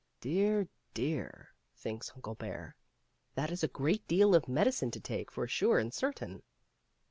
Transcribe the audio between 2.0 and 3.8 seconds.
Uncle Bear, that is a